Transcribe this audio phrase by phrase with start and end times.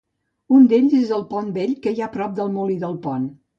[0.55, 3.33] Un d'ells és el pont vell que hi ha prop del molí del pont.